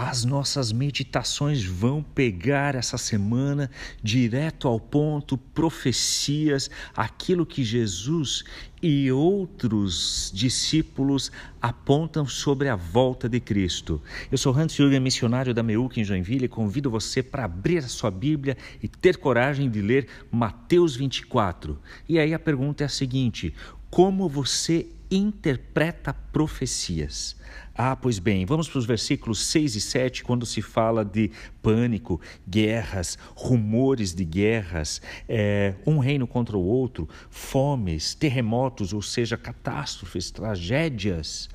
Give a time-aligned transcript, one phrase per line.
[0.00, 3.68] as nossas meditações vão pegar essa semana
[4.00, 8.44] direto ao ponto, profecias, aquilo que Jesus
[8.80, 14.00] e outros discípulos apontam sobre a volta de Cristo.
[14.30, 17.88] Eu sou Hans Jürgen, missionário da Meuc em Joinville, e convido você para abrir a
[17.88, 21.76] sua Bíblia e ter coragem de ler Mateus 24.
[22.08, 23.52] E aí a pergunta é a seguinte:
[23.90, 27.36] como você interpreta profecias?
[27.74, 31.30] Ah, pois bem, vamos para os versículos 6 e 7, quando se fala de
[31.62, 39.36] pânico, guerras, rumores de guerras, é, um reino contra o outro, fomes, terremotos, ou seja,
[39.36, 41.48] catástrofes, tragédias.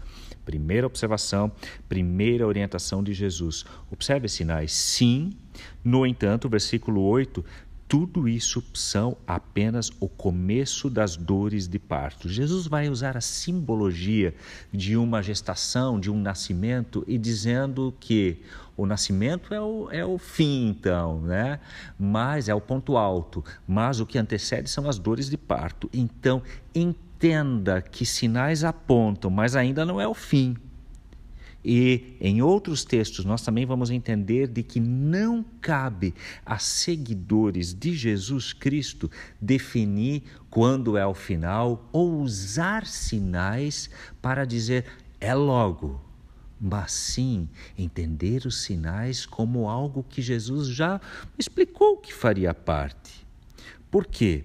[0.45, 1.51] Primeira observação,
[1.87, 3.65] primeira orientação de Jesus.
[3.89, 4.73] Observe sinais.
[4.73, 5.31] Sim,
[5.83, 7.43] no entanto, versículo 8
[7.93, 12.27] tudo isso são apenas o começo das dores de parto.
[12.27, 14.33] Jesus vai usar a simbologia
[14.71, 18.41] de uma gestação, de um nascimento, e dizendo que
[18.75, 21.59] o nascimento é o, é o fim, então, né?
[21.99, 23.45] Mas é o ponto alto.
[23.67, 25.87] Mas o que antecede são as dores de parto.
[25.93, 26.41] Então,
[26.73, 30.57] entenda que sinais apontam, mas ainda não é o fim.
[31.63, 36.13] E em outros textos nós também vamos entender de que não cabe
[36.45, 43.89] a seguidores de Jesus Cristo definir quando é o final ou usar sinais
[44.21, 44.85] para dizer
[45.21, 46.01] é logo,
[46.59, 47.47] mas sim
[47.77, 50.99] entender os sinais como algo que Jesus já
[51.39, 53.25] explicou que faria parte.
[53.89, 54.43] Por quê?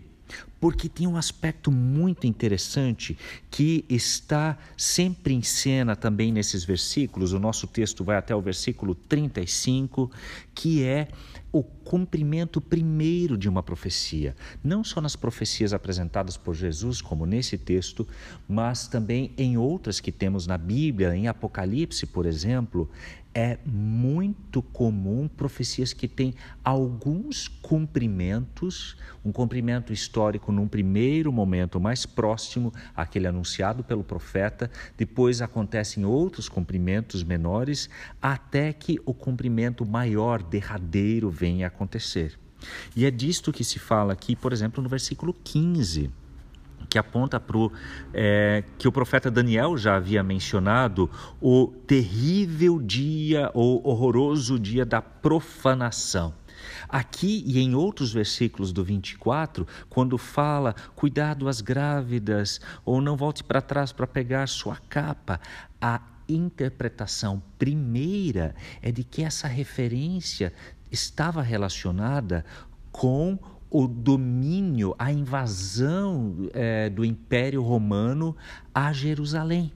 [0.61, 3.17] Porque tem um aspecto muito interessante
[3.51, 7.33] que está sempre em cena também nesses versículos.
[7.33, 10.11] O nosso texto vai até o versículo 35,
[10.55, 11.09] que é
[11.51, 17.56] o cumprimento primeiro de uma profecia, não só nas profecias apresentadas por Jesus, como nesse
[17.56, 18.06] texto,
[18.47, 22.91] mas também em outras que temos na Bíblia, em Apocalipse, por exemplo,
[23.34, 32.07] é muito comum profecias que têm alguns cumprimentos, um cumprimento histórico num primeiro momento mais
[32.07, 37.89] próximo àquele anunciado pelo profeta, depois acontecem outros cumprimentos menores,
[38.20, 42.39] até que o cumprimento maior, derradeiro, venha a acontecer.
[42.97, 46.11] E é disto que se fala aqui, por exemplo, no versículo 15
[46.89, 47.70] que aponta para o
[48.14, 51.11] é, que o profeta Daniel já havia mencionado
[51.41, 56.33] o terrível dia ou horroroso dia da profanação.
[56.89, 63.45] Aqui e em outros versículos do 24, quando fala cuidado às grávidas ou não volte
[63.45, 65.41] para trás para pegar sua capa,
[65.80, 70.52] a interpretação primeira é de que essa referência
[70.91, 72.45] estava relacionada
[72.90, 73.39] com
[73.70, 78.36] o domínio, a invasão é, do Império Romano
[78.75, 79.73] a Jerusalém.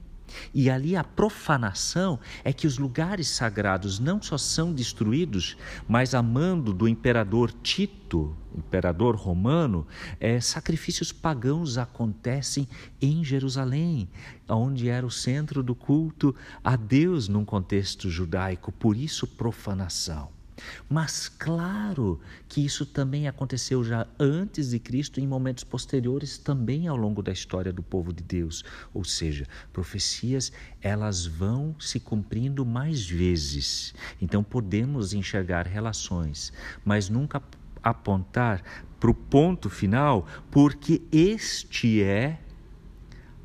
[0.53, 5.57] E ali a profanação é que os lugares sagrados não só são destruídos,
[5.87, 9.87] mas a mando do imperador Tito, imperador romano,
[10.19, 12.67] é, sacrifícios pagãos acontecem
[13.01, 14.09] em Jerusalém,
[14.47, 20.42] onde era o centro do culto a Deus num contexto judaico, por isso profanação.
[20.89, 26.95] Mas claro que isso também aconteceu já antes de Cristo em momentos posteriores também ao
[26.95, 28.63] longo da história do povo de Deus.
[28.93, 33.93] Ou seja, profecias elas vão se cumprindo mais vezes.
[34.21, 36.53] Então podemos enxergar relações,
[36.83, 37.41] mas nunca
[37.81, 38.63] apontar
[38.99, 42.39] para o ponto final, porque este é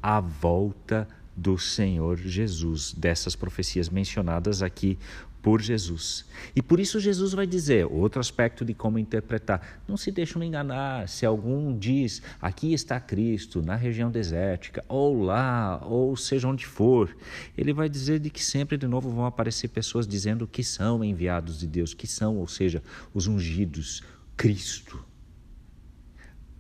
[0.01, 4.99] a volta do Senhor Jesus, dessas profecias mencionadas aqui
[5.43, 6.25] por Jesus.
[6.55, 11.09] E por isso Jesus vai dizer, outro aspecto de como interpretar, não se deixem enganar,
[11.09, 17.17] se algum diz, aqui está Cristo, na região desértica, ou lá, ou seja onde for,
[17.57, 21.59] ele vai dizer de que sempre de novo vão aparecer pessoas dizendo que são enviados
[21.59, 22.83] de Deus, que são, ou seja,
[23.15, 24.03] os ungidos,
[24.37, 25.05] Cristo.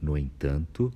[0.00, 0.92] No entanto,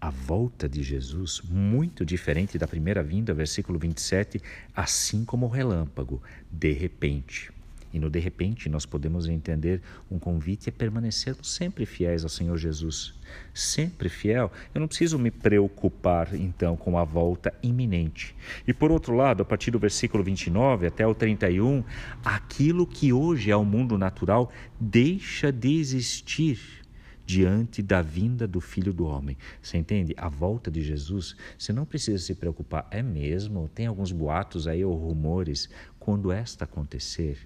[0.00, 4.40] a volta de Jesus, muito diferente da primeira vinda, versículo 27,
[4.74, 7.52] assim como o relâmpago, de repente.
[7.92, 12.56] E no de repente nós podemos entender um convite a permanecermos sempre fiéis ao Senhor
[12.56, 13.12] Jesus.
[13.52, 14.50] Sempre fiel.
[14.74, 18.34] Eu não preciso me preocupar então com a volta iminente.
[18.66, 21.82] E por outro lado, a partir do versículo 29 até o 31,
[22.24, 26.79] aquilo que hoje é o mundo natural deixa de existir
[27.30, 29.38] diante da vinda do Filho do Homem.
[29.62, 30.12] Você entende?
[30.16, 32.88] A volta de Jesus, você não precisa se preocupar.
[32.90, 33.70] É mesmo?
[33.72, 35.68] Tem alguns boatos aí ou rumores.
[35.96, 37.38] Quando esta acontecer,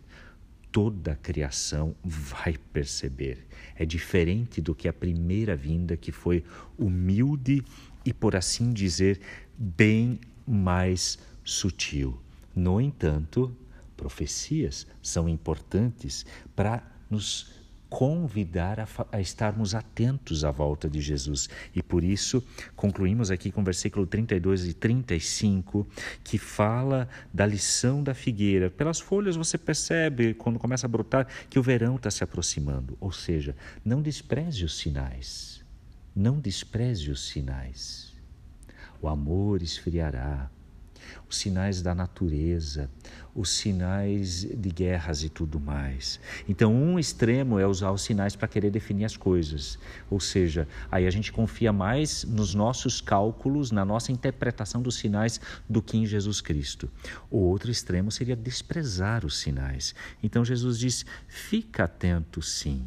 [0.73, 3.47] toda a criação vai perceber.
[3.77, 6.43] É diferente do que a primeira vinda, que foi
[6.79, 7.63] humilde
[8.07, 9.21] e, por assim dizer,
[9.55, 12.19] bem mais sutil.
[12.57, 13.55] No entanto,
[13.99, 16.27] Profecias são importantes
[16.57, 17.64] para nos
[17.95, 21.49] convidar a, a, estarmos atentos à volta de Jesus.
[21.73, 22.43] E por isso,
[22.75, 25.87] concluímos aqui com o versículo 32 e 35,
[26.25, 28.69] que fala da lição da figueira.
[28.69, 32.99] Pelas folhas você percebe, quando começa a brotar, que o verão está se aproximando.
[33.01, 33.55] Ou seja,
[33.85, 35.65] não despreze os sinais.
[36.17, 38.13] Não despreze os sinais.
[39.01, 40.51] O amor esfriará,
[41.29, 42.91] os sinais da natureza,
[43.35, 46.21] os sinais de guerras e tudo mais.
[46.49, 49.79] Então, um extremo é usar os sinais para querer definir as coisas,
[50.11, 55.41] ou seja, aí a gente confia mais nos nossos cálculos, na nossa interpretação dos sinais
[55.69, 56.89] do que em Jesus Cristo.
[57.31, 59.95] O outro extremo seria desprezar os sinais.
[60.23, 62.87] Então, Jesus diz: fica atento, sim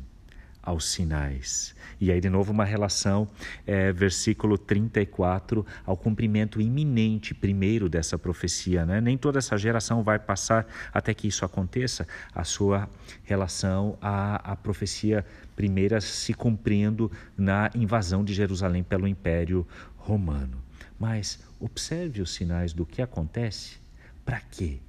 [0.67, 1.73] aos sinais.
[1.97, 3.29] E aí, de novo, uma relação,
[3.65, 8.85] é, versículo 34, ao cumprimento iminente primeiro dessa profecia.
[8.85, 8.99] Né?
[8.99, 12.05] Nem toda essa geração vai passar até que isso aconteça,
[12.35, 12.89] a sua
[13.23, 15.25] relação à, à profecia
[15.55, 19.65] primeira se cumprindo na invasão de Jerusalém pelo Império
[19.95, 20.61] Romano.
[20.99, 23.77] Mas observe os sinais do que acontece.
[24.25, 24.81] Para quê?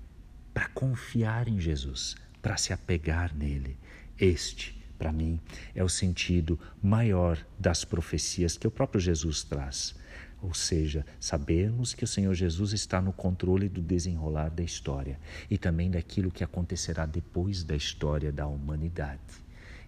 [0.53, 3.79] Para confiar em Jesus, para se apegar nele.
[4.19, 5.39] Este para mim,
[5.75, 9.95] é o sentido maior das profecias que o próprio Jesus traz.
[10.41, 15.19] Ou seja, sabermos que o Senhor Jesus está no controle do desenrolar da história
[15.51, 19.21] e também daquilo que acontecerá depois da história da humanidade.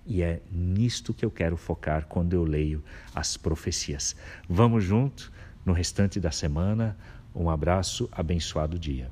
[0.07, 2.83] E é nisto que eu quero focar quando eu leio
[3.15, 4.17] as profecias.
[4.49, 5.33] Vamos junto
[5.65, 6.97] no restante da semana.
[7.35, 9.11] Um abraço, abençoado dia.